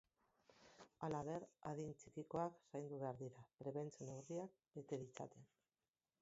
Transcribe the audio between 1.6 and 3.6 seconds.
adin txikikoak zaindu behar dira,